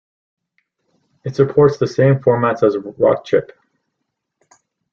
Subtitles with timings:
[1.23, 3.51] It supports the same formats as Rockchip.